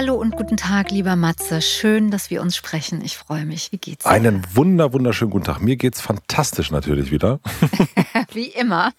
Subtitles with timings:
[0.00, 1.60] Hallo und guten Tag, lieber Matze.
[1.60, 3.02] Schön, dass wir uns sprechen.
[3.04, 3.70] Ich freue mich.
[3.70, 4.10] Wie geht's dir?
[4.10, 5.60] Einen wunder, wunderschönen guten Tag.
[5.60, 7.38] Mir geht's fantastisch natürlich wieder.
[8.32, 8.92] Wie immer.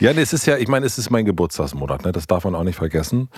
[0.00, 2.12] Ja, nee, es ist ja, ich meine, es ist mein Geburtstagsmonat, ne?
[2.12, 3.28] das darf man auch nicht vergessen.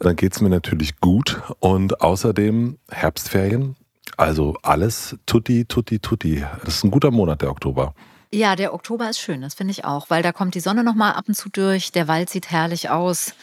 [0.00, 3.76] Dann geht's mir natürlich gut und außerdem Herbstferien.
[4.16, 6.44] Also alles tutti, tutti, tutti.
[6.64, 7.94] Das ist ein guter Monat, der Oktober.
[8.32, 10.96] Ja, der Oktober ist schön, das finde ich auch, weil da kommt die Sonne noch
[10.96, 11.92] mal ab und zu durch.
[11.92, 13.34] Der Wald sieht herrlich aus.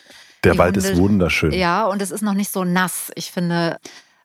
[0.44, 1.52] Der Die Wald Hunde- ist wunderschön.
[1.52, 3.12] Ja, und es ist noch nicht so nass.
[3.16, 3.78] Ich finde,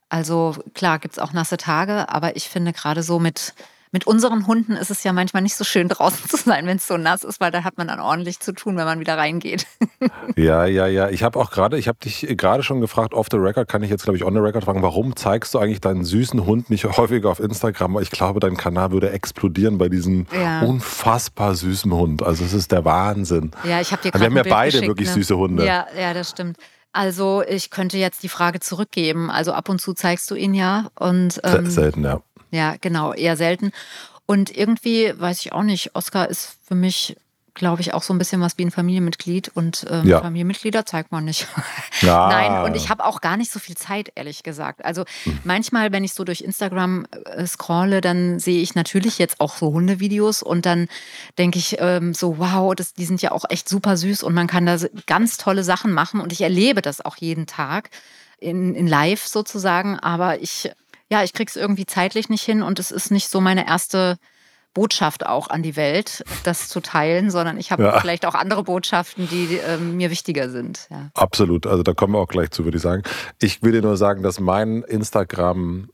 [0.09, 3.55] also klar gibt es auch nasse Tage, aber ich finde gerade so mit,
[3.93, 6.89] mit unseren Hunden ist es ja manchmal nicht so schön draußen zu sein, wenn es
[6.89, 9.67] so nass ist, weil da hat man dann ordentlich zu tun, wenn man wieder reingeht.
[10.35, 11.11] Ja, ja, ja.
[11.11, 13.91] Ich habe auch gerade, ich habe dich gerade schon gefragt, off the record, kann ich
[13.91, 16.85] jetzt, glaube ich, on the record fragen, warum zeigst du eigentlich deinen süßen Hund nicht
[16.97, 17.99] häufiger auf Instagram?
[18.01, 20.63] Ich glaube, dein Kanal würde explodieren bei diesem Ja.
[20.63, 22.23] unfassbar süßen Hund.
[22.23, 23.53] Also es ist der Wahnsinn.
[23.65, 25.15] Ja, ich habe dir Wir gerade haben ja beide geschickt, wirklich ne?
[25.15, 25.67] süße Hunde.
[25.67, 26.57] Ja, ja, das stimmt.
[26.93, 29.31] Also ich könnte jetzt die Frage zurückgeben.
[29.31, 32.21] Also ab und zu zeigst du ihn ja und ähm, Selten, ja.
[32.53, 33.73] Ja, genau, eher selten.
[34.27, 37.17] Und irgendwie, weiß ich auch nicht, Oscar ist für mich,
[37.55, 39.51] glaube ich, auch so ein bisschen was wie ein Familienmitglied.
[39.55, 40.21] Und ähm, Ja.
[40.21, 41.49] Familienmitglieder zeigt man nicht.
[42.03, 42.29] Ja.
[42.29, 44.85] Nein, und ich habe auch gar nicht so viel Zeit, ehrlich gesagt.
[44.85, 45.39] Also Hm.
[45.45, 49.73] manchmal, wenn ich so durch Instagram äh, scrolle, dann sehe ich natürlich jetzt auch so
[49.73, 50.89] Hundevideos und dann
[51.39, 54.49] denke ich ähm, so, wow, das, die sind ja auch echt super süß und man
[54.49, 57.91] kann da ganz tolle Sachen machen und ich erlebe das auch jeden Tag
[58.39, 60.73] in, in live sozusagen, aber ich,
[61.13, 64.17] ja, ich krieg's irgendwie zeitlich nicht hin und es ist nicht so meine erste
[64.73, 68.01] Botschaft auch an die Welt, das zu teilen, sondern ich habe Ja.
[68.01, 70.89] vielleicht auch andere Botschaften, die ähm, mir wichtiger sind.
[70.91, 71.11] Ja.
[71.13, 71.67] Absolut.
[71.67, 73.03] Also da kommen wir auch gleich zu, würde ich sagen.
[73.43, 75.91] Ich will dir nur sagen, dass mein Instagram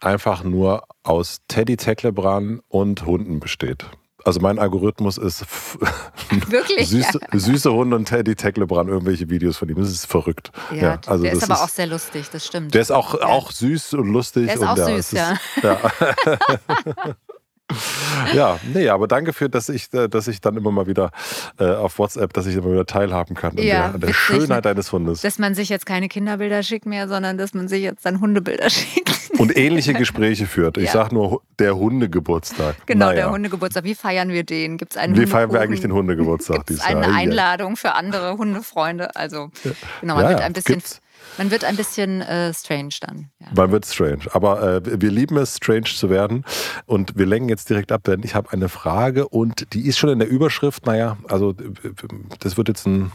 [0.00, 3.84] einfach nur aus Teddy Tecklebran und Hunden besteht.
[4.24, 5.44] Also mein Algorithmus ist
[6.48, 6.88] Wirklich?
[6.88, 9.76] süße, süße Hunde und Teddy Tecklebran, irgendwelche Videos von ihm.
[9.76, 10.50] Das ist verrückt.
[10.74, 12.72] Ja, also der ist aber auch sehr lustig, das stimmt.
[12.74, 13.26] Der ist auch, Ja.
[13.26, 14.46] auch süß und lustig.
[14.46, 15.38] Der ist und auch ja, süß, ist, ja.
[18.34, 21.10] ja, nee, aber danke für, dass ich, äh, dass ich dann immer mal wieder
[21.58, 24.48] äh, auf WhatsApp, dass ich immer wieder teilhaben kann an Ja, der, an der Schönheit
[24.48, 24.62] ne?
[24.62, 25.22] deines Hundes.
[25.22, 28.68] dass man sich jetzt keine Kinderbilder schickt mehr, sondern dass man sich jetzt dann Hundebilder
[28.70, 29.10] schickt.
[29.38, 30.76] Und ähnliche Gespräche führt.
[30.76, 30.92] Ich Ja.
[30.92, 32.76] sag nur der Hundegeburtstag.
[32.86, 33.16] Genau, naja.
[33.16, 33.84] der Hundegeburtstag.
[33.84, 34.76] Wie feiern wir den?
[34.76, 37.10] Gibt es einen Wie feiern wir eigentlich den Hundegeburtstag Gibt's dieses eine Jahr?
[37.10, 37.16] Ja.
[37.16, 39.16] Einladung für andere Hundefreunde?
[39.16, 39.50] Also,
[40.00, 41.00] genau, man Ja, wird ein bisschen, gibt's.
[41.38, 43.30] Man wird ein bisschen äh, strange dann.
[43.40, 43.48] Ja.
[43.56, 44.20] Man wird strange.
[44.32, 46.44] Aber äh, wir lieben es, strange zu werden.
[46.86, 50.10] Und wir lenken jetzt direkt ab, denn ich habe eine Frage und die ist schon
[50.10, 50.86] in der Überschrift.
[50.86, 51.54] Naja, also äh,
[52.40, 53.10] das wird jetzt ein,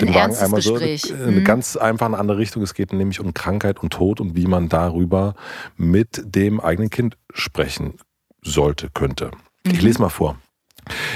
[0.00, 1.10] den Wagen ernstes einmal so Gespräch.
[1.10, 1.44] äh, eine Mhm.
[1.44, 2.62] ganz einfach eine andere Richtung.
[2.62, 5.34] Es geht nämlich um Krankheit und Tod und wie man darüber
[5.76, 7.94] mit dem eigenen Kind sprechen
[8.42, 9.30] sollte, könnte.
[9.64, 10.38] Ich lese mal vor.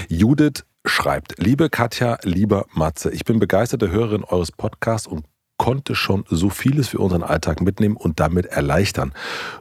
[0.08, 5.24] Judith schreibt, liebe Katja, lieber Matze, ich bin begeisterte Hörerin eures Podcasts und
[5.60, 9.12] konnte schon so vieles für unseren Alltag mitnehmen und damit erleichtern.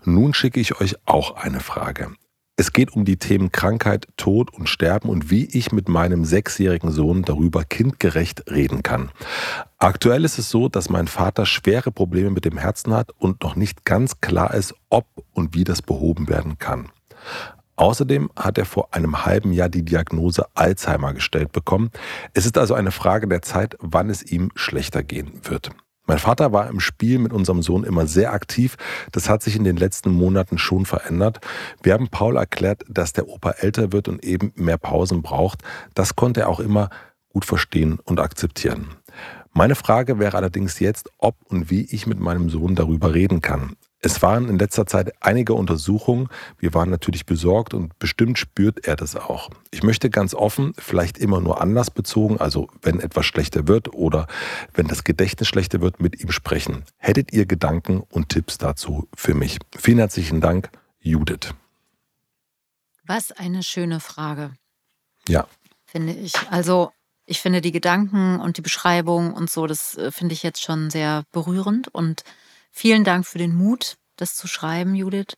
[0.05, 2.13] Nun schicke ich euch auch eine Frage.
[2.55, 6.91] Es geht um die Themen Krankheit, Tod und Sterben und wie ich mit meinem sechsjährigen
[6.91, 9.11] Sohn darüber kindgerecht reden kann.
[9.77, 13.57] Aktuell ist es so, dass mein Vater schwere Probleme mit dem Herzen hat und noch
[13.57, 16.93] nicht ganz klar ist, ob und wie das behoben werden kann.
[17.75, 21.91] Außerdem hat er vor einem halben Jahr die Diagnose Alzheimer gestellt bekommen.
[22.33, 25.71] Es ist also eine Frage der Zeit, wann es ihm schlechter gehen wird.
[26.09, 28.77] Mein Vater war im Spiel mit unserem Sohn immer sehr aktiv.
[29.11, 31.39] Das hat sich in den letzten Monaten schon verändert.
[31.83, 35.61] Wir haben Paul erklärt, dass der Opa älter wird und eben mehr Pausen braucht.
[35.93, 36.89] Das konnte er auch immer
[37.31, 38.87] gut verstehen und akzeptieren.
[39.53, 43.75] Meine Frage wäre allerdings jetzt, ob und wie ich mit meinem Sohn darüber reden kann.
[44.01, 46.29] Es waren in letzter Zeit einige Untersuchungen.
[46.57, 49.49] Wir waren natürlich besorgt und bestimmt spürt er das auch.
[49.71, 54.27] Ich möchte ganz offen, vielleicht immer nur anlassbezogen, also wenn etwas schlechter wird oder
[54.73, 56.83] wenn das Gedächtnis schlechter wird, mit ihm sprechen.
[56.97, 59.59] Hättet ihr Gedanken und Tipps dazu für mich?
[59.77, 60.69] Vielen herzlichen Dank,
[61.01, 61.53] Judith.
[63.05, 64.53] Was eine schöne Frage,
[65.27, 65.47] Ja,
[65.85, 66.33] finde ich.
[66.51, 66.91] Also,
[67.25, 70.89] ich finde die Gedanken und die Beschreibung und so, das äh, finde ich jetzt schon
[70.89, 72.23] sehr berührend und
[72.71, 75.37] vielen Dank für den Mut, das zu schreiben, Judith.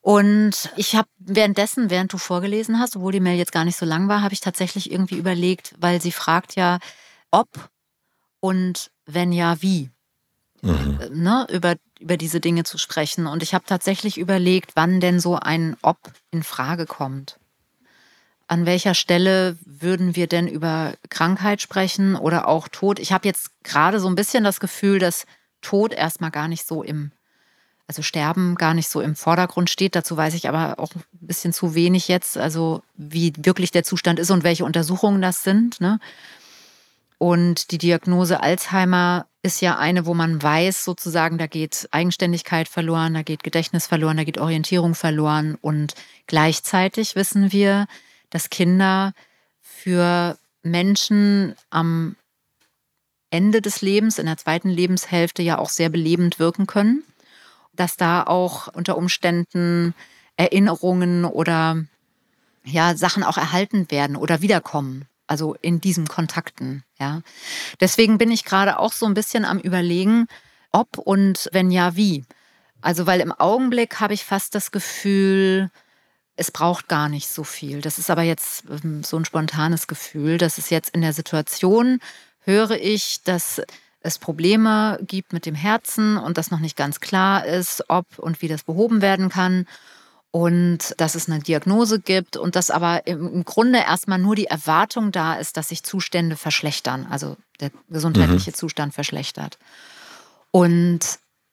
[0.00, 3.86] Und ich habe währenddessen, während du vorgelesen hast, obwohl die Mail jetzt gar nicht so
[3.86, 6.78] lang war, habe ich tatsächlich irgendwie überlegt, weil sie fragt ja,
[7.30, 7.70] ob
[8.40, 9.90] und wenn ja, wie.
[10.60, 10.98] Mhm.
[11.10, 13.26] Ne, über, über diese Dinge zu sprechen.
[13.26, 15.98] Und ich habe tatsächlich überlegt, wann denn so ein Ob
[16.30, 17.38] in Frage kommt.
[18.46, 22.98] An welcher Stelle würden wir denn über Krankheit sprechen oder auch Tod?
[22.98, 25.24] Ich habe jetzt gerade so ein bisschen das Gefühl, dass
[25.64, 27.10] Tod erstmal gar nicht so im
[27.86, 29.94] also Sterben gar nicht so im Vordergrund steht.
[29.94, 34.18] Dazu weiß ich aber auch ein bisschen zu wenig jetzt, also wie wirklich der Zustand
[34.18, 35.80] ist und welche Untersuchungen das sind.
[35.80, 35.98] Ne?
[37.18, 43.14] Und die Diagnose Alzheimer ist ja eine, wo man weiß, sozusagen, da geht Eigenständigkeit verloren,
[43.14, 45.56] da geht Gedächtnis verloren, da geht Orientierung verloren.
[45.60, 45.94] Und
[46.26, 47.86] gleichzeitig wissen wir,
[48.30, 49.12] dass Kinder
[49.60, 52.16] für Menschen am
[53.34, 57.02] Ende des Lebens, in der zweiten Lebenshälfte ja auch sehr belebend wirken können
[57.76, 59.94] dass da auch unter Umständen
[60.36, 61.84] Erinnerungen oder
[62.64, 65.06] ja, Sachen auch erhalten werden oder wiederkommen.
[65.26, 67.22] Also in diesen Kontakten, ja.
[67.80, 70.26] Deswegen bin ich gerade auch so ein bisschen am Überlegen,
[70.70, 72.24] ob und wenn ja, wie.
[72.82, 75.70] Also, weil im Augenblick habe ich fast das Gefühl,
[76.36, 77.80] es braucht gar nicht so viel.
[77.80, 80.36] Das ist aber jetzt ähm, so ein spontanes Gefühl.
[80.36, 82.00] Das ist jetzt in der Situation,
[82.44, 83.60] höre ich, dass
[84.04, 88.42] es Probleme gibt mit dem Herzen und dass noch nicht ganz klar ist, ob und
[88.42, 89.66] wie das behoben werden kann
[90.30, 95.10] und dass es eine Diagnose gibt und dass aber im Grunde erstmal nur die Erwartung
[95.10, 98.54] da ist, dass sich Zustände verschlechtern, also der gesundheitliche mhm.
[98.54, 99.58] Zustand verschlechtert.
[100.50, 101.00] Und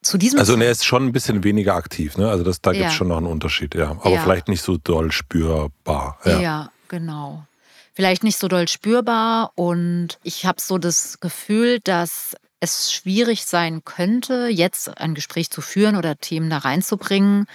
[0.02, 2.30] zu diesem Also er ist schon ein bisschen weniger aktiv, ne?
[2.30, 2.98] Also das, da gibt es ja.
[2.98, 3.92] schon noch einen Unterschied, ja.
[3.92, 4.22] Aber ja.
[4.24, 6.18] vielleicht nicht so doll spürbar.
[6.26, 7.46] Ja, ja genau
[7.94, 9.52] vielleicht nicht so doll spürbar.
[9.56, 15.62] Und ich habe so das Gefühl, dass es schwierig sein könnte, jetzt ein Gespräch zu
[15.62, 17.48] führen oder Themen da reinzubringen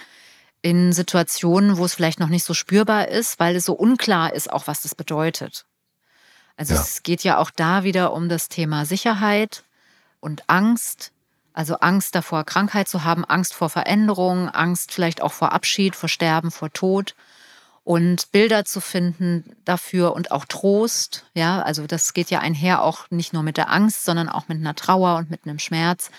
[0.61, 4.51] in Situationen, wo es vielleicht noch nicht so spürbar ist, weil es so unklar ist,
[4.51, 5.65] auch was das bedeutet.
[6.57, 6.81] Also ja.
[6.81, 9.63] es geht ja auch da wieder um das Thema Sicherheit
[10.19, 11.11] und Angst.
[11.53, 16.09] Also Angst davor, Krankheit zu haben, Angst vor Veränderung, Angst vielleicht auch vor Abschied, vor
[16.09, 17.15] Sterben, vor Tod
[17.87, 21.23] und Bilder zu finden dafür und auch Trost.
[21.33, 24.57] Ja, also das geht ja einher auch nicht nur mit der Angst, sondern auch mit
[24.57, 26.11] einer Trauer und mit einem Schmerz.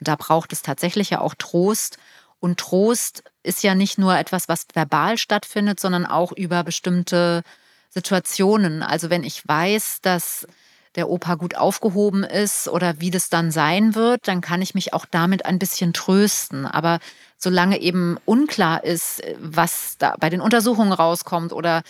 [0.00, 1.98] Und da braucht es tatsächlich ja auch Trost.
[2.40, 7.44] Und Trost ist ja nicht nur etwas, was verbal stattfindet, sondern auch über bestimmte
[7.90, 8.82] Situationen.
[8.82, 10.48] Also wenn ich weiß, dass
[10.96, 14.92] der Opa gut aufgehoben ist oder wie das dann sein wird, dann kann ich mich
[14.92, 16.66] auch damit ein bisschen trösten.
[16.66, 16.98] Aber
[17.42, 21.82] solange eben unklar ist, was da bei den Untersuchungen rauskommt oder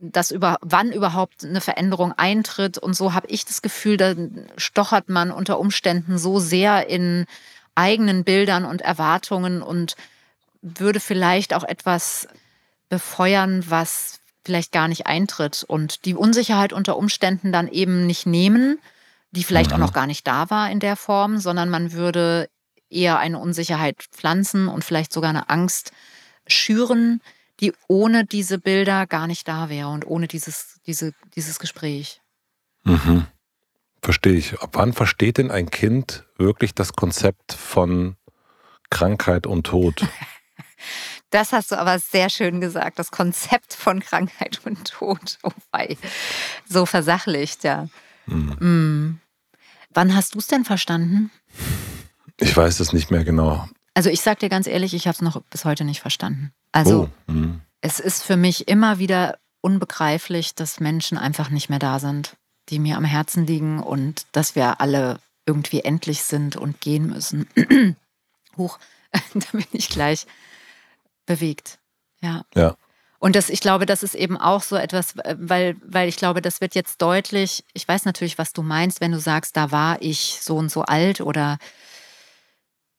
[0.00, 4.14] dass über wann überhaupt eine Veränderung eintritt und so habe ich das Gefühl, da
[4.56, 7.26] stochert man unter Umständen so sehr in
[7.74, 9.94] eigenen Bildern und Erwartungen und
[10.62, 12.26] würde vielleicht auch etwas
[12.88, 18.78] befeuern, was vielleicht gar nicht eintritt und die Unsicherheit unter Umständen dann eben nicht nehmen,
[19.32, 19.76] die vielleicht mhm.
[19.76, 22.48] auch noch gar nicht da war in der Form, sondern man würde
[22.92, 25.92] eher eine Unsicherheit pflanzen und vielleicht sogar eine Angst
[26.46, 27.20] schüren,
[27.60, 32.20] die ohne diese Bilder gar nicht da wäre und ohne dieses, diese, dieses Gespräch.
[32.84, 33.26] Mhm.
[34.02, 34.60] Verstehe ich.
[34.60, 38.16] Ab wann versteht denn ein Kind wirklich das Konzept von
[38.90, 40.06] Krankheit und Tod?
[41.30, 42.98] Das hast du aber sehr schön gesagt.
[42.98, 45.38] Das Konzept von Krankheit und Tod.
[45.42, 45.96] Oh wei.
[46.68, 47.88] So versachlicht, ja.
[48.26, 48.56] Mhm.
[48.60, 49.20] Mhm.
[49.94, 51.30] Wann hast du es denn verstanden?
[52.42, 53.68] Ich weiß es nicht mehr genau.
[53.94, 56.52] Also ich sag dir ganz ehrlich, ich habe es noch bis heute nicht verstanden.
[56.72, 57.32] Also oh.
[57.32, 57.60] mhm.
[57.80, 62.36] es ist für mich immer wieder unbegreiflich, dass Menschen einfach nicht mehr da sind,
[62.68, 67.46] die mir am Herzen liegen und dass wir alle irgendwie endlich sind und gehen müssen.
[68.56, 68.78] Huch,
[69.12, 70.26] da bin ich gleich
[71.26, 71.78] bewegt.
[72.20, 72.44] Ja.
[72.54, 72.76] Ja.
[73.18, 76.60] Und das, ich glaube, das ist eben auch so etwas, weil, weil ich glaube, das
[76.60, 77.62] wird jetzt deutlich.
[77.72, 80.82] Ich weiß natürlich, was du meinst, wenn du sagst, da war ich so und so
[80.82, 81.58] alt oder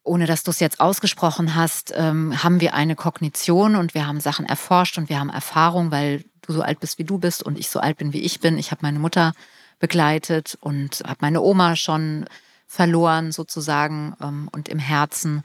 [0.04, 4.20] ohne dass du es jetzt ausgesprochen hast, ähm, haben wir eine Kognition und wir haben
[4.20, 7.58] Sachen erforscht und wir haben Erfahrung, weil du so alt bist, wie du bist und
[7.58, 8.58] ich so alt bin, wie ich bin.
[8.58, 9.34] Ich habe meine Mutter
[9.80, 12.26] begleitet und habe meine Oma schon
[12.68, 15.44] verloren sozusagen ähm, und im Herzen.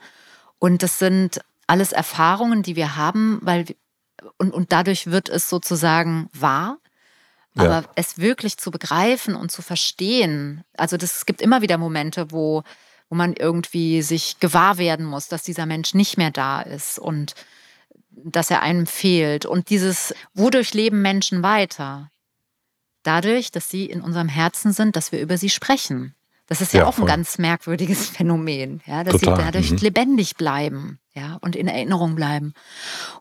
[0.58, 3.66] Und das sind alles Erfahrungen, die wir haben, weil
[4.38, 6.78] und, und dadurch wird es sozusagen wahr.
[7.54, 7.84] Aber ja.
[7.94, 12.62] es wirklich zu begreifen und zu verstehen, also das, es gibt immer wieder Momente, wo,
[13.08, 17.34] wo man irgendwie sich gewahr werden muss, dass dieser Mensch nicht mehr da ist und
[18.10, 19.46] dass er einem fehlt.
[19.46, 22.10] Und dieses, wodurch leben Menschen weiter?
[23.02, 26.14] Dadurch, dass sie in unserem Herzen sind, dass wir über sie sprechen.
[26.48, 27.06] Das ist ja, Ja, auch ein voll.
[27.06, 29.78] ganz merkwürdiges Phänomen, ja, dass Total, sie dadurch mhm.
[29.78, 32.54] lebendig bleiben, ja, und in Erinnerung bleiben.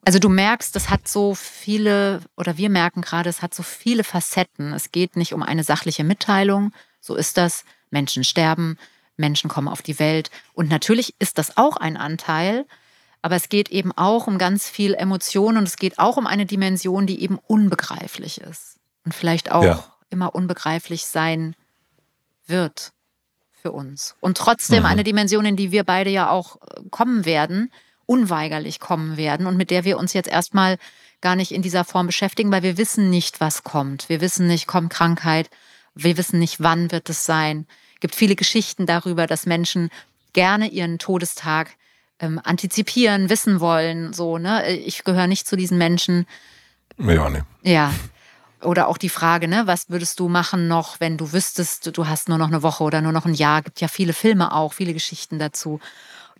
[0.03, 4.03] Also du merkst, das hat so viele, oder wir merken gerade, es hat so viele
[4.03, 4.73] Facetten.
[4.73, 7.63] Es geht nicht um eine sachliche Mitteilung, so ist das.
[7.89, 8.77] Menschen sterben,
[9.17, 10.29] Menschen kommen auf die Welt.
[10.53, 12.65] Und natürlich ist das auch ein Anteil,
[13.21, 16.45] aber es geht eben auch um ganz viel Emotion und es geht auch um eine
[16.45, 19.83] Dimension, die eben unbegreiflich ist und vielleicht auch Ja.
[20.09, 21.55] immer unbegreiflich sein
[22.45, 22.93] wird
[23.61, 24.15] für uns.
[24.21, 24.85] Und trotzdem Mhm.
[24.85, 27.71] eine Dimension, in die wir beide ja auch äh, kommen werden,
[28.05, 30.77] unweigerlich kommen werden und mit der wir uns jetzt erstmal
[31.19, 34.07] gar nicht in dieser Form beschäftigen, weil wir wissen nicht, was kommt.
[34.07, 35.49] Wir wissen nicht, kommt Krankheit.
[35.95, 37.65] Wir wissen nicht, wann wird es sein.
[37.97, 39.89] Es gibt viele Geschichten darüber, dass Menschen
[40.33, 41.71] gerne ihren Todestag
[42.19, 44.13] ähm, antizipieren, wissen wollen.
[44.13, 44.69] So, ne?
[44.69, 46.27] Ich gehöre nicht zu diesen Menschen.
[46.99, 47.41] Ja, nee.
[47.63, 47.91] Ja.
[48.61, 52.29] Oder auch die Frage, ne, was würdest du machen noch, wenn du wüsstest, du hast
[52.29, 53.63] nur noch eine Woche oder nur noch ein Jahr?
[53.63, 55.79] Gibt ja viele Filme auch, viele Geschichten dazu,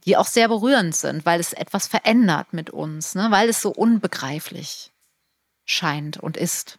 [0.06, 3.72] die auch sehr berührend sind, weil es etwas verändert mit uns, ne, weil es so
[3.72, 4.92] unbegreiflich
[5.66, 6.78] scheint und ist.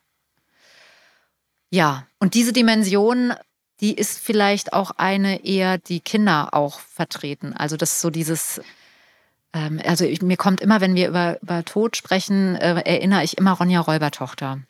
[1.71, 3.35] Ja, und diese Dimension,
[3.81, 7.53] die ist vielleicht auch eine eher, die Kinder auch vertreten.
[7.53, 8.61] Also das ist so dieses,
[9.53, 13.39] ähm, also ich, mir kommt immer, wenn wir über, über Tod sprechen, äh, erinnere ich
[13.39, 14.61] immer Ronja Räubertochter.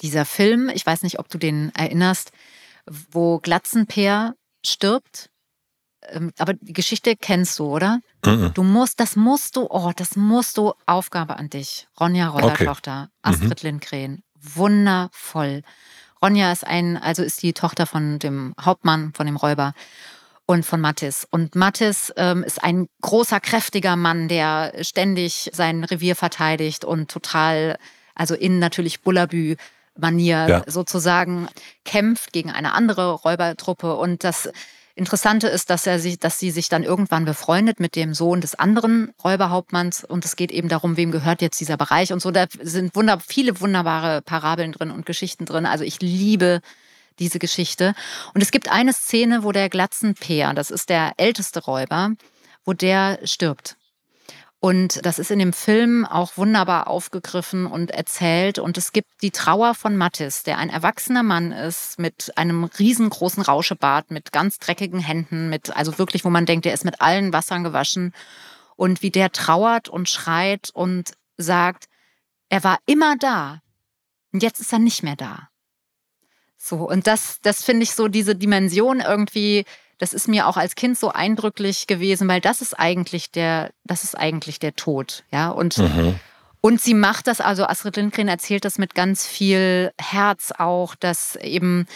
[0.00, 2.32] Dieser Film, ich weiß nicht, ob du den erinnerst,
[3.10, 5.30] wo Glatzenpeer stirbt.
[6.08, 8.00] Ähm, aber die Geschichte kennst du, oder?
[8.24, 8.52] Mhm.
[8.54, 11.86] Du musst, das musst du, oh, das musst du, Aufgabe an dich.
[11.98, 14.22] Ronja Räubertochter, Astrid Lindgren.
[14.40, 15.62] Wundervoll.
[16.22, 19.74] Ronja ist ein, also ist die Tochter von dem Hauptmann, von dem Räuber
[20.46, 21.26] und von Mattis.
[21.30, 27.78] Und Mattis ähm, ist ein großer, kräftiger Mann, der ständig sein Revier verteidigt und total,
[28.14, 29.56] also in natürlich Bullabü.
[29.98, 30.62] Manier Ja.
[30.66, 31.48] sozusagen
[31.84, 33.96] kämpft gegen eine andere Räubertruppe.
[33.96, 34.50] Und das
[34.94, 38.54] Interessante ist, dass er sich, dass sie sich dann irgendwann befreundet mit dem Sohn des
[38.54, 40.04] anderen Räuberhauptmanns.
[40.04, 42.30] Und es geht eben darum, wem gehört jetzt dieser Bereich und so.
[42.30, 45.66] Da sind wunder, viele wunderbare Parabeln drin und Geschichten drin.
[45.66, 46.60] Also ich liebe
[47.18, 47.94] diese Geschichte.
[48.34, 52.10] Und es gibt eine Szene, wo der Glatzenpeer, das ist der älteste Räuber,
[52.64, 53.76] wo der stirbt.
[54.62, 58.58] Und das ist in dem Film auch wunderbar aufgegriffen und erzählt.
[58.58, 63.42] Und es gibt die Trauer von Mattis, der ein erwachsener Mann ist mit einem riesengroßen
[63.42, 67.32] Rauschebart, mit ganz dreckigen Händen, mit, also wirklich, wo man denkt, der ist mit allen
[67.32, 68.12] Wassern gewaschen.
[68.76, 71.86] Und wie der trauert und schreit und sagt,
[72.50, 73.62] er war immer da.
[74.32, 75.48] Und jetzt ist er nicht mehr da.
[76.58, 79.64] So, und das, das finde ich so, diese Dimension irgendwie,
[80.00, 84.02] das ist mir auch als Kind so eindrücklich gewesen, weil das ist eigentlich der, das
[84.02, 85.50] ist eigentlich der Tod, ja.
[85.50, 86.18] Und, Mhm.
[86.60, 91.36] und sie macht das, also Astrid Lindgren erzählt das mit ganz viel Herz auch, dass
[91.36, 91.86] eben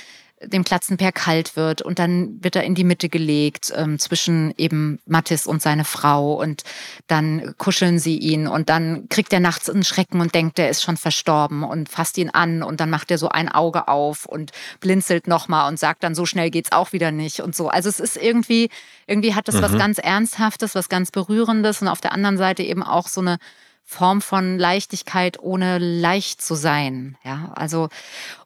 [0.47, 4.99] dem Glatzenpeer kalt wird und dann wird er in die Mitte gelegt ähm, zwischen eben
[5.07, 6.63] Mattis und seine Frau und
[7.07, 10.83] dann kuscheln sie ihn und dann kriegt er nachts einen Schrecken und denkt, er ist
[10.83, 14.53] schon verstorben und fasst ihn an und dann macht er so ein Auge auf und
[14.81, 17.69] blinzelt nochmal und sagt dann, so schnell geht's auch wieder nicht und so.
[17.69, 18.71] Also es ist irgendwie,
[19.07, 22.83] irgendwie hat das was ganz Ernsthaftes, was ganz Berührendes und auf der anderen Seite eben
[22.83, 23.39] auch so eine
[23.85, 27.17] Form von Leichtigkeit, ohne leicht zu sein.
[27.23, 27.91] Ja, also,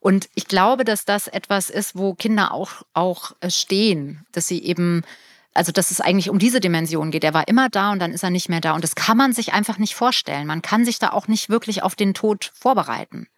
[0.00, 4.62] und ich glaube, dass das etwas ist, wo Kinder auch, auch äh, stehen, dass sie
[4.62, 5.02] eben,
[5.54, 7.24] also, dass es eigentlich um diese Dimension geht.
[7.24, 8.74] Er war immer da und dann ist er nicht mehr da.
[8.74, 10.46] Und das kann man sich einfach nicht vorstellen.
[10.46, 13.28] Man kann sich da auch nicht wirklich auf den Tod vorbereiten.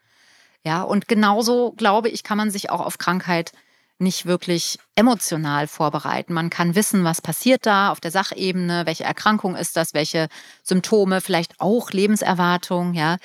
[0.64, 3.52] Ja, und genauso, glaube ich, kann man sich auch auf Krankheit
[4.00, 6.32] nicht wirklich emotional vorbereiten.
[6.32, 10.28] Man kann wissen, was passiert da auf der Sachebene, welche Erkrankung ist das, welche
[10.62, 13.16] Symptome, vielleicht auch Lebenserwartung, ja.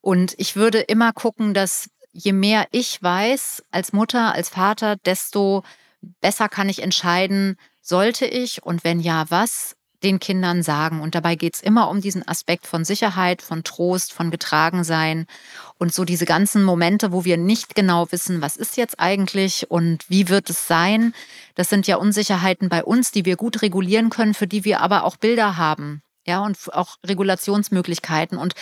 [0.00, 5.62] Und ich würde immer gucken, dass je mehr ich weiß als Mutter, als Vater, desto
[6.20, 11.00] besser kann ich entscheiden, sollte ich und wenn ja, was den Kindern sagen.
[11.00, 15.26] Und dabei geht es immer um diesen Aspekt von Sicherheit, von Trost, von Getragensein
[15.78, 20.08] und so diese ganzen Momente, wo wir nicht genau wissen, was ist jetzt eigentlich und
[20.08, 21.14] wie wird es sein.
[21.54, 25.04] Das sind ja Unsicherheiten bei uns, die wir gut regulieren können, für die wir aber
[25.04, 26.02] auch Bilder haben.
[26.24, 28.38] Ja, und auch Regulationsmöglichkeiten.
[28.38, 28.54] Und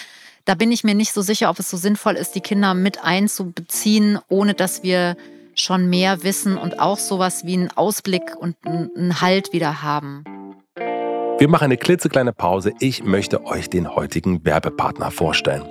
[0.47, 3.05] da bin ich mir nicht so sicher, ob es so sinnvoll ist, die Kinder mit
[3.05, 5.17] einzubeziehen, ohne dass wir
[5.55, 10.25] schon mehr wissen und auch sowas wie einen Ausblick und einen Halt wieder haben.
[11.41, 12.75] Wir machen eine klitzekleine Pause.
[12.81, 15.63] Ich möchte euch den heutigen Werbepartner vorstellen.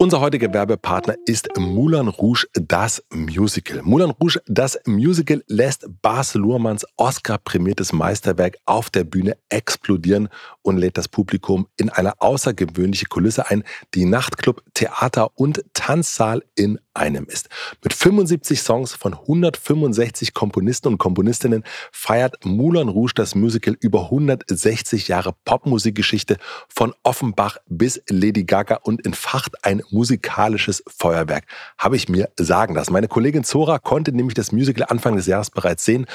[0.00, 3.82] Unser heutiger Werbepartner ist Moulin Rouge, das Musical.
[3.84, 10.30] Moulin Rouge, das Musical lässt Bas Luhrmanns Oscar-prämiertes Meisterwerk auf der Bühne explodieren
[10.62, 13.62] und lädt das Publikum in eine außergewöhnliche Kulisse ein,
[13.94, 17.48] die Nachtclub, Theater und Tanzsaal in einem ist.
[17.82, 25.08] Mit 75 Songs von 165 Komponisten und Komponistinnen feiert Moulin Rouge das Musical über 160
[25.08, 26.36] Jahre Popmusikgeschichte
[26.68, 31.44] von Offenbach bis Lady Gaga und entfacht ein musikalisches Feuerwerk,
[31.78, 32.92] habe ich mir sagen lassen.
[32.92, 36.06] Meine Kollegin Zora konnte nämlich das Musical Anfang des Jahres bereits sehen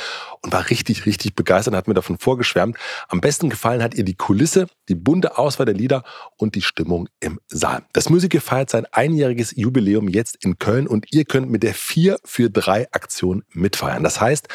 [0.41, 2.77] und war richtig, richtig begeistert und hat mir davon vorgeschwärmt.
[3.07, 6.03] Am besten gefallen hat ihr die Kulisse, die bunte Auswahl der Lieder
[6.37, 7.83] und die Stimmung im Saal.
[7.93, 12.17] Das Musical feiert sein einjähriges Jubiläum jetzt in Köln und ihr könnt mit der 4
[12.23, 14.03] für 3 Aktion mitfeiern.
[14.03, 14.47] Das heißt,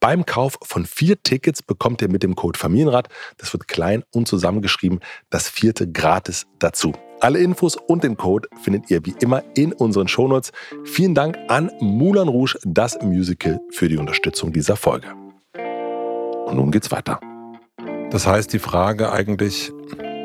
[0.00, 4.26] beim Kauf von vier Tickets bekommt ihr mit dem Code Familienrat, das wird klein und
[4.26, 6.94] zusammengeschrieben, das vierte gratis dazu.
[7.20, 10.52] Alle Infos und den Code findet ihr wie immer in unseren Shownotes.
[10.84, 15.08] Vielen Dank an Moulin Rouge, das Musical, für die Unterstützung dieser Folge.
[16.46, 17.20] Und nun geht's weiter.
[18.10, 19.70] Das heißt, die Frage eigentlich,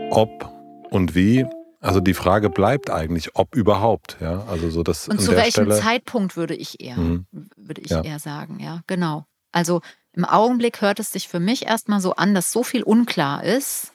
[0.10, 0.50] ob
[0.90, 1.46] und wie,
[1.86, 5.08] also die Frage bleibt eigentlich, ob überhaupt, ja, also so das.
[5.08, 7.28] Und zu welchem Stelle, Zeitpunkt würde ich eher, mhm.
[7.56, 8.02] würde ich ja.
[8.02, 9.26] eher sagen, ja, genau.
[9.52, 9.82] Also
[10.14, 13.94] im Augenblick hört es sich für mich erstmal so an, dass so viel unklar ist,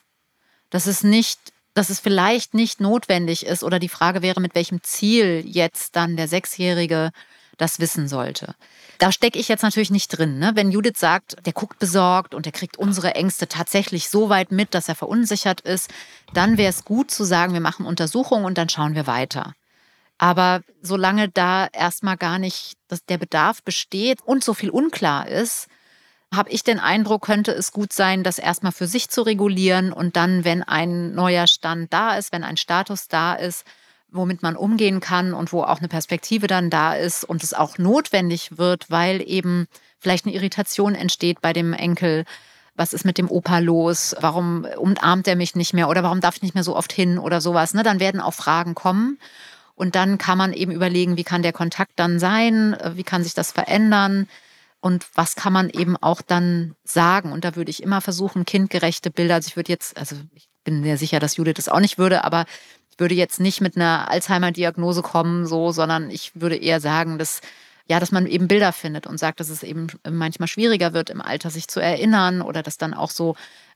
[0.69, 1.39] dass es nicht,
[1.73, 6.15] dass es vielleicht nicht notwendig ist oder die Frage wäre, mit welchem Ziel jetzt dann
[6.15, 7.11] der Sechsjährige
[7.61, 8.55] das wissen sollte.
[8.97, 10.39] Da stecke ich jetzt natürlich nicht drin.
[10.39, 10.51] Ne?
[10.55, 14.73] Wenn Judith sagt, der guckt besorgt und der kriegt unsere Ängste tatsächlich so weit mit,
[14.73, 15.89] dass er verunsichert ist,
[16.33, 19.53] dann wäre es gut zu sagen, wir machen Untersuchungen und dann schauen wir weiter.
[20.17, 22.73] Aber solange da erstmal gar nicht
[23.09, 25.67] der Bedarf besteht und so viel unklar ist,
[26.33, 30.15] habe ich den Eindruck, könnte es gut sein, das erstmal für sich zu regulieren und
[30.15, 33.65] dann, wenn ein neuer Stand da ist, wenn ein Status da ist,
[34.11, 37.77] womit man umgehen kann und wo auch eine Perspektive dann da ist und es auch
[37.77, 39.67] notwendig wird, weil eben
[39.99, 42.25] vielleicht eine Irritation entsteht bei dem Enkel.
[42.75, 44.15] Was ist mit dem Opa los?
[44.19, 47.17] Warum umarmt er mich nicht mehr oder warum darf ich nicht mehr so oft hin
[47.19, 47.73] oder sowas?
[47.73, 47.83] Ne?
[47.83, 49.17] Dann werden auch Fragen kommen.
[49.75, 52.77] Und dann kann man eben überlegen, wie kann der Kontakt dann sein?
[52.93, 54.27] Wie kann sich das verändern?
[54.79, 57.31] Und was kann man eben auch dann sagen?
[57.31, 59.35] Und da würde ich immer versuchen, kindgerechte Bilder.
[59.35, 62.23] Also ich würde jetzt, also ich bin mir sicher, dass Judith das auch nicht würde,
[62.23, 62.45] aber
[62.91, 67.41] ich würde jetzt nicht mit einer Alzheimer-Diagnose kommen, so, sondern ich würde eher sagen, dass
[67.87, 71.19] ja, dass man eben Bilder findet und sagt, dass es eben manchmal schwieriger wird, im
[71.19, 73.35] Alter sich zu erinnern oder dass dann auch so,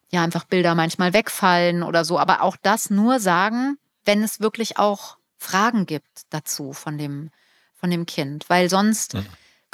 [0.09, 2.17] ja, einfach Bilder manchmal wegfallen oder so.
[2.17, 7.29] Aber auch das nur sagen, wenn es wirklich auch Fragen gibt dazu von dem,
[7.73, 8.45] von dem Kind.
[8.49, 9.15] Weil sonst.
[9.15, 9.25] Mhm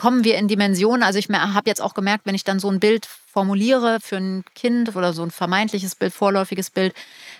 [0.02, 1.04] kommen wir in Dimensionen.
[1.04, 4.44] Also ich habe jetzt auch gemerkt, wenn ich dann so ein Bild formuliere für ein
[4.56, 6.96] Kind oder so ein vermeintliches Bild, vorläufiges Bild,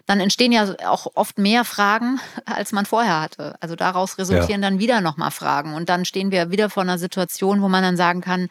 [0.06, 3.56] dann entstehen ja auch oft mehr Fragen, als man vorher hatte.
[3.62, 4.70] Also daraus resultieren ja.
[4.70, 5.74] dann wieder nochmal Fragen.
[5.74, 8.48] Und dann stehen wir wieder vor einer Situation, wo man dann sagen kann,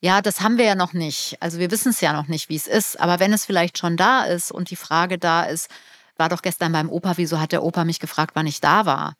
[0.00, 1.36] ja, das haben wir ja noch nicht.
[1.40, 2.98] Also wir wissen es ja noch nicht, wie es ist.
[2.98, 5.68] Aber wenn es vielleicht schon da ist und die Frage da ist,
[6.16, 9.14] war doch gestern beim Opa, wieso hat der Opa mich gefragt, wann ich da war?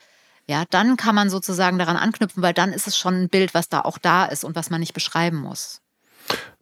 [0.49, 3.69] Ja, dann kann man sozusagen daran anknüpfen, weil dann ist es schon ein Bild, was
[3.69, 5.81] da auch da ist und was man nicht beschreiben muss.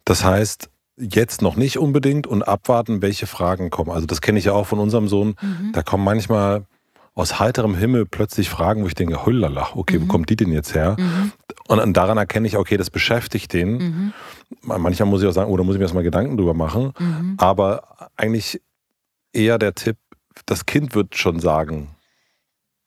[0.04, 3.90] Das heißt, jetzt noch nicht unbedingt und abwarten, welche Fragen kommen.
[3.90, 5.34] Also das kenne ich ja auch von unserem Sohn.
[5.40, 5.72] Mhm.
[5.72, 6.64] Da kommen manchmal
[7.14, 10.02] aus heiterem Himmel plötzlich Fragen, wo ich denke, hullala, okay, mhm.
[10.02, 10.96] wo kommt die denn jetzt her?
[10.98, 11.32] Mhm.
[11.68, 13.76] Und daran erkenne ich, okay, das beschäftigt den.
[13.76, 14.12] Mhm.
[14.62, 16.92] Manchmal muss ich auch sagen, oder oh, muss ich mir erstmal Gedanken drüber machen.
[16.98, 17.34] Mhm.
[17.38, 18.60] Aber eigentlich
[19.32, 19.96] eher der Tipp,
[20.46, 21.94] das Kind wird schon sagen,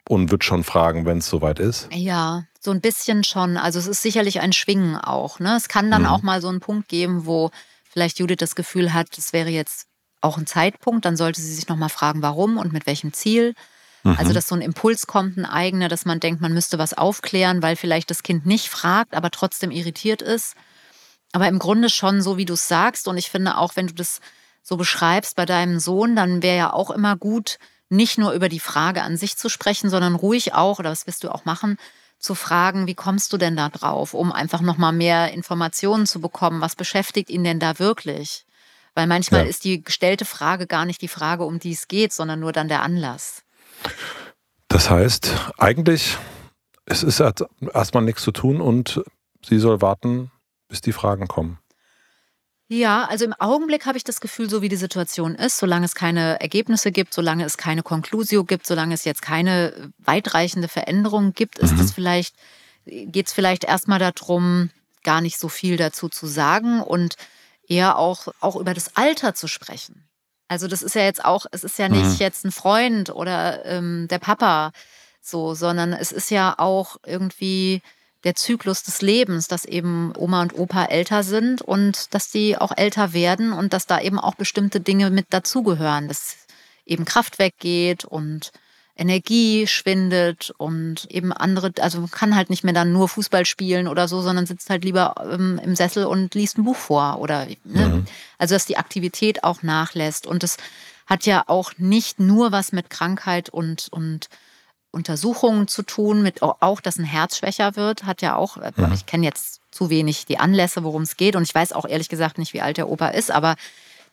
[0.07, 1.89] und wird schon fragen, wenn es soweit ist?
[1.91, 3.57] Ja, so ein bisschen schon.
[3.57, 5.39] Also es ist sicherlich ein Schwingen auch.
[5.39, 5.55] Ne?
[5.55, 6.07] Es kann dann mhm.
[6.07, 7.51] auch mal so einen Punkt geben, wo
[7.83, 9.87] vielleicht Judith das Gefühl hat, es wäre jetzt
[10.21, 11.05] auch ein Zeitpunkt.
[11.05, 13.53] Dann sollte sie sich nochmal fragen, warum und mit welchem Ziel.
[14.03, 14.15] Mhm.
[14.17, 17.61] Also, dass so ein Impuls kommt, ein eigener, dass man denkt, man müsste was aufklären,
[17.61, 20.55] weil vielleicht das Kind nicht fragt, aber trotzdem irritiert ist.
[21.33, 23.07] Aber im Grunde schon so, wie du es sagst.
[23.07, 24.21] Und ich finde auch, wenn du das
[24.63, 27.57] so beschreibst bei deinem Sohn, dann wäre ja auch immer gut,
[27.89, 31.23] nicht nur über die Frage an sich zu sprechen, sondern ruhig auch, oder was wirst
[31.23, 31.77] du auch machen,
[32.19, 36.61] zu fragen, wie kommst du denn da drauf, um einfach nochmal mehr Informationen zu bekommen,
[36.61, 38.45] was beschäftigt ihn denn da wirklich?
[38.95, 39.47] Weil manchmal ja.
[39.47, 42.67] ist die gestellte Frage gar nicht die Frage, um die es geht, sondern nur dann
[42.67, 43.43] der Anlass.
[44.67, 46.17] Das heißt, eigentlich
[46.87, 49.01] es ist erstmal nichts zu tun und
[49.45, 50.31] sie soll warten,
[50.69, 51.59] bis die Fragen kommen.
[52.69, 55.95] Ja, also im Augenblick habe ich das Gefühl, so wie die Situation ist, solange es
[55.95, 61.59] keine Ergebnisse gibt, solange es keine Konklusio gibt, solange es jetzt keine weitreichende Veränderung gibt,
[61.59, 61.93] ist es mhm.
[61.93, 62.35] vielleicht,
[62.85, 64.69] geht es vielleicht erstmal darum,
[65.03, 67.15] gar nicht so viel dazu zu sagen und
[67.65, 70.03] eher auch, auch über das Alter zu sprechen.
[70.49, 72.15] Also das ist ja jetzt auch, es ist ja nicht mhm.
[72.19, 74.71] jetzt ein Freund oder ähm, der Papa
[75.21, 77.81] so, sondern es ist ja auch irgendwie
[78.27, 82.73] der Zyklus des Lebens, dass eben Oma und Opa älter sind und dass die auch
[82.75, 86.35] älter werden und dass da eben auch bestimmte Dinge mit dazugehören, dass
[86.85, 88.51] eben Kraft weggeht und
[88.97, 93.87] Energie schwindet und eben andere, also man kann halt nicht mehr dann nur Fußball spielen
[93.87, 97.45] oder so, sondern sitzt halt lieber ähm, im Sessel und liest ein Buch vor oder
[97.63, 97.87] ne?
[97.87, 98.05] mhm.
[98.37, 100.57] also dass die Aktivität auch nachlässt und das
[101.05, 104.27] hat ja auch nicht nur was mit Krankheit und und
[104.91, 108.93] Untersuchungen zu tun, mit auch, dass ein Herz schwächer wird, hat ja auch, mhm.
[108.93, 112.09] ich kenne jetzt zu wenig die Anlässe, worum es geht und ich weiß auch ehrlich
[112.09, 113.55] gesagt nicht, wie alt der Opa ist, aber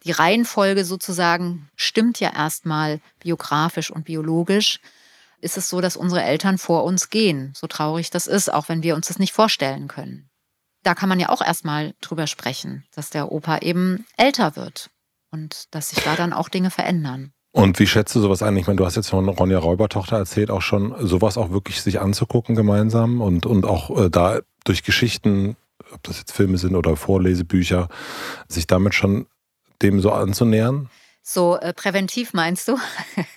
[0.05, 4.81] die Reihenfolge sozusagen stimmt ja erstmal biografisch und biologisch.
[5.41, 8.83] Ist es so, dass unsere Eltern vor uns gehen, so traurig das ist, auch wenn
[8.83, 10.29] wir uns das nicht vorstellen können.
[10.83, 14.91] Da kann man ja auch erstmal drüber sprechen, dass der Opa eben älter wird
[15.31, 17.34] und dass sich da dann auch Dinge verändern.
[17.55, 18.57] Und wie schätzt du sowas ein?
[18.57, 22.01] Ich meine, du hast jetzt von Ronja Räubertochter erzählt, auch schon sowas auch wirklich sich
[22.01, 25.57] anzugucken gemeinsam und, und auch äh, da durch Geschichten,
[25.93, 27.89] ob das jetzt Filme sind oder Vorlesebücher,
[28.49, 29.27] sich damit schon
[29.83, 30.91] dem so anzunähern?
[31.23, 32.77] So äh, präventiv meinst du?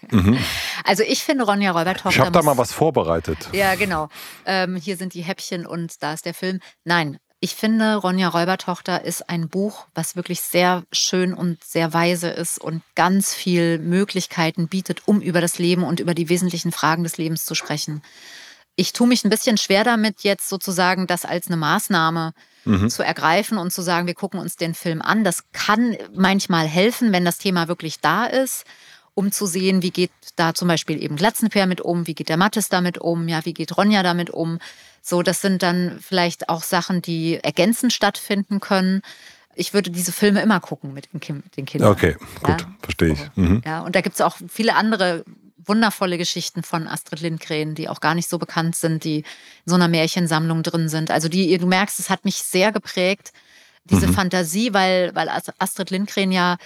[0.10, 0.38] Mhm.
[0.86, 2.10] Also ich finde Ronja Räubertochter.
[2.12, 3.49] Ich habe da mal was vorbereitet.
[3.51, 4.08] Ja, genau.
[4.45, 6.62] Ähm, hier sind die Häppchen und da ist der Film.
[6.86, 12.30] Nein, ich finde Ronja Räubertochter ist ein Buch, was wirklich sehr schön und sehr weise
[12.30, 17.04] ist und ganz viel Möglichkeiten bietet, um über das Leben und über die wesentlichen Fragen
[17.04, 18.02] des Lebens zu sprechen.
[18.76, 22.34] Ich tue mich ein bisschen schwer damit, jetzt sozusagen das als eine Maßnahme
[22.65, 22.89] mhm.
[22.89, 25.23] zu ergreifen und zu sagen, wir gucken uns den Film an.
[25.23, 28.65] Das kann manchmal helfen, wenn das Thema wirklich da ist,
[29.13, 32.38] um zu sehen, wie geht da zum Beispiel eben Glatzenpeer mit um, wie geht der
[32.38, 34.60] Mattes damit um, ja, wie geht Ronja damit um.
[35.08, 39.02] So, das sind dann vielleicht auch Sachen, die ergänzend stattfinden können
[39.58, 41.20] ich würde diese Filme immer gucken mit den,
[41.65, 41.91] Kindern.
[41.91, 42.67] Okay, gut, ja.
[42.82, 43.20] verstehe ich.
[43.36, 43.63] Mhm.
[43.65, 45.26] Ja, und da gibt es auch viele andere
[45.58, 49.26] wundervolle Geschichten von Astrid Lindgren, die auch gar nicht so bekannt sind, die in
[49.65, 51.12] so einer Märchensammlung drin sind.
[51.12, 53.34] Also die, du merkst, es hat mich sehr geprägt,
[53.84, 54.13] diese mhm.
[54.13, 56.58] Fantasie, weil, weil Astrid Lindgren ja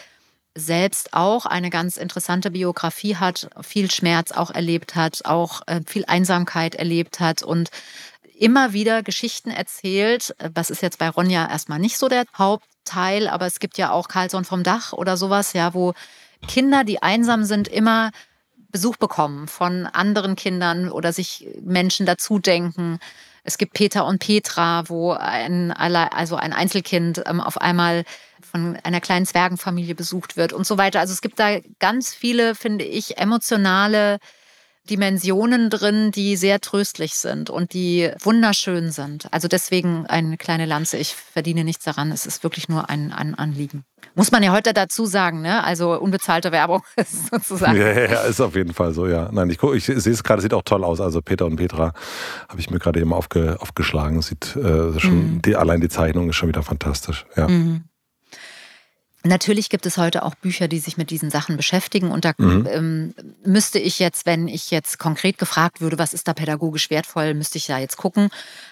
[0.53, 6.03] selbst auch eine ganz interessante Biografie hat, viel Schmerz auch erlebt hat, auch äh, viel
[6.05, 7.69] Einsamkeit erlebt hat und
[8.41, 10.35] immer wieder Geschichten erzählt.
[10.53, 14.07] Das ist jetzt bei Ronja erstmal nicht so der Hauptteil, aber es gibt ja auch
[14.07, 15.93] Carlson vom Dach oder sowas, ja, wo
[16.47, 18.09] Kinder, die einsam sind, immer
[18.71, 22.99] Besuch bekommen von anderen Kindern oder sich Menschen dazu denken.
[23.43, 28.05] Es gibt Peter und Petra, wo ein, also ein Einzelkind ähm, auf einmal
[28.41, 30.99] von einer kleinen Zwergenfamilie besucht wird und so weiter.
[30.99, 34.17] Also es gibt da ganz viele, finde ich, emotionale
[34.89, 39.31] Dimensionen drin, die sehr tröstlich sind und die wunderschön sind.
[39.31, 40.97] Also deswegen eine kleine Lanze.
[40.97, 42.11] Ich verdiene nichts daran.
[42.11, 43.83] Es ist wirklich nur ein, ein Anliegen.
[44.15, 45.63] Muss man ja heute dazu sagen, ne?
[45.63, 47.77] Also unbezahlte Werbung ist sozusagen.
[47.77, 49.29] Ja, ja, ist auf jeden Fall so, ja.
[49.31, 50.99] Nein, ich, guck, ich sehe es gerade, sieht auch toll aus.
[50.99, 51.93] Also Peter und Petra
[52.49, 54.21] habe ich mir gerade eben aufge, aufgeschlagen.
[54.21, 55.41] Sieht äh, schon, mhm.
[55.43, 57.25] die, allein die Zeichnung ist schon wieder fantastisch.
[57.35, 57.47] Ja.
[57.47, 57.83] Mhm.
[59.23, 62.11] Natürlich gibt es heute auch Bücher, die sich mit diesen Sachen beschäftigen.
[62.11, 62.67] Und da mhm.
[62.71, 63.13] ähm,
[63.45, 67.59] müsste ich jetzt, wenn ich jetzt konkret gefragt würde, was ist da pädagogisch wertvoll, müsste
[67.59, 68.29] ich da jetzt gucken.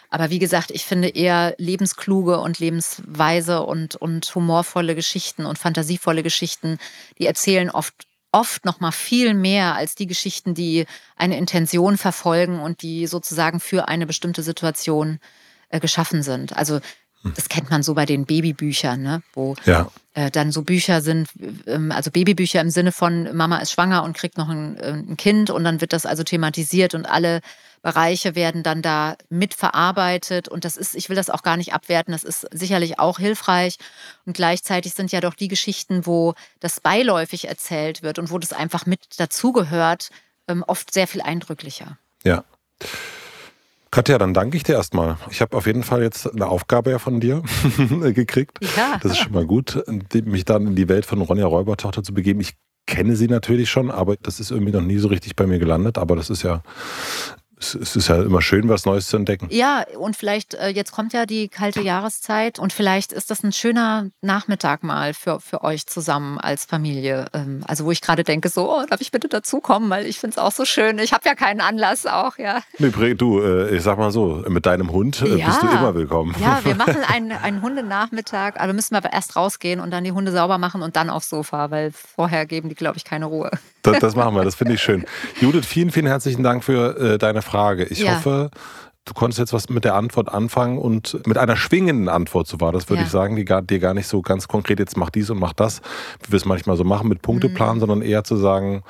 [0.09, 6.23] Aber wie gesagt, ich finde eher lebenskluge und lebensweise und, und humorvolle Geschichten und fantasievolle
[6.23, 6.79] Geschichten,
[7.19, 10.85] die erzählen oft oft noch mal viel mehr als die Geschichten, die
[11.15, 15.19] eine Intention verfolgen und die sozusagen für eine bestimmte Situation
[15.69, 16.55] äh, geschaffen sind.
[16.55, 16.79] Also.
[17.23, 19.21] Das kennt man so bei den Babybüchern, ne?
[19.33, 19.91] wo ja.
[20.13, 21.29] äh, dann so Bücher sind,
[21.67, 25.17] ähm, also Babybücher im Sinne von Mama ist schwanger und kriegt noch ein, äh, ein,
[25.17, 27.41] Kind und dann wird das also thematisiert und alle
[27.81, 32.13] Bereiche werden dann da mitverarbeitet und das ist, ich will das auch gar nicht abwerten,
[32.13, 33.77] das ist sicherlich auch hilfreich
[34.25, 38.53] und gleichzeitig sind ja doch die Geschichten, wo das beiläufig erzählt wird und wo das
[38.53, 40.09] einfach mit dazugehört,
[40.47, 41.97] ähm, oft sehr viel eindrücklicher.
[42.23, 42.43] Ja.
[43.91, 45.17] Katja, dann danke ich dir erstmal.
[45.31, 47.41] Ich habe auf jeden Fall jetzt eine Aufgabe ja von dir
[48.13, 48.59] gekriegt.
[48.77, 48.99] Ja.
[49.01, 49.83] Das ist schon mal gut,
[50.25, 52.39] mich dann in die Welt von Ronja Räubertochter zu begeben.
[52.39, 52.53] Ich
[52.85, 55.97] kenne sie natürlich schon, aber das ist irgendwie noch nie so richtig bei mir gelandet.
[55.97, 56.61] Aber das ist ja
[57.59, 59.47] es ist ja immer schön, was Neues zu entdecken.
[59.51, 63.51] Ja, und vielleicht, äh, jetzt kommt ja die kalte Jahreszeit und vielleicht ist das ein
[63.51, 67.25] schöner Nachmittag mal für, für euch zusammen als Familie.
[67.33, 70.35] Ähm, also wo ich gerade denke, so, oh, darf ich bitte dazukommen, weil ich finde
[70.35, 70.99] es auch so schön.
[70.99, 72.61] Ich habe ja keinen Anlass auch, ja.
[72.77, 75.47] Nee, du, äh, ich sag mal so, mit deinem Hund äh, ja.
[75.47, 76.35] bist du immer willkommen.
[76.39, 80.13] Ja, wir machen einen, einen Hundenachmittag, aber müssen wir aber erst rausgehen und dann die
[80.13, 83.51] Hunde sauber machen und dann aufs Sofa, weil vorher geben die, glaube ich, keine Ruhe.
[83.81, 85.05] Das, das machen wir, das finde ich schön.
[85.39, 87.85] Judith, vielen, vielen herzlichen Dank für äh, deine Frage.
[87.85, 88.15] Ich ja.
[88.15, 88.51] hoffe,
[89.05, 92.71] du konntest jetzt was mit der Antwort anfangen und mit einer schwingenden Antwort, so war
[92.71, 93.05] das, würde ja.
[93.05, 95.53] ich sagen, die gar, dir gar nicht so ganz konkret jetzt mach dies und mach
[95.53, 95.81] das,
[96.23, 97.79] wie wir es manchmal so machen mit Punkteplan, mhm.
[97.79, 98.83] sondern eher zu sagen,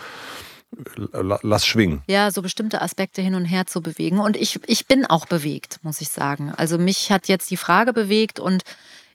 [1.12, 2.04] lass schwingen.
[2.08, 4.20] Ja, so bestimmte Aspekte hin und her zu bewegen.
[4.20, 6.52] Und ich, ich bin auch bewegt, muss ich sagen.
[6.56, 8.64] Also mich hat jetzt die Frage bewegt und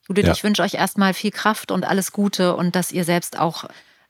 [0.08, 0.32] Judith, ja.
[0.32, 3.64] ich wünsche euch erstmal viel Kraft und alles Gute und dass ihr selbst auch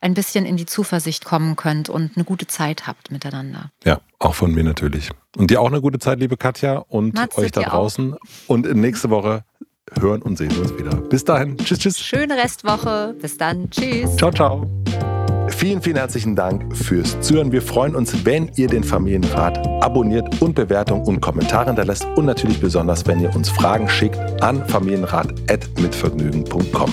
[0.05, 3.71] ein bisschen in die Zuversicht kommen könnt und eine gute Zeit habt miteinander.
[3.85, 5.09] Ja, auch von mir natürlich.
[5.37, 8.15] Und dir auch eine gute Zeit, liebe Katja, und Matze, euch da draußen.
[8.47, 9.45] Und nächste Woche
[9.99, 10.95] hören und sehen wir uns wieder.
[10.95, 11.57] Bis dahin.
[11.57, 11.99] Tschüss, tschüss.
[11.99, 13.17] Schöne Restwoche.
[13.21, 13.71] Bis dann.
[13.71, 14.15] Tschüss.
[14.17, 14.67] Ciao, ciao.
[15.49, 17.51] Vielen, vielen herzlichen Dank fürs Zuhören.
[17.51, 22.61] Wir freuen uns, wenn ihr den Familienrat abonniert und Bewertungen und Kommentare hinterlässt und natürlich
[22.61, 26.93] besonders, wenn ihr uns Fragen schickt an familienrat.mitvergnügen.com.